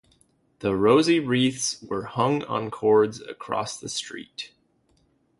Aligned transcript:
The 0.61 0.75
rosy 0.75 1.19
wreaths 1.19 1.79
were 1.83 2.05
hung 2.05 2.41
on 2.45 2.71
cords 2.71 3.21
across 3.21 3.79
the 3.79 3.87
street. 3.87 4.51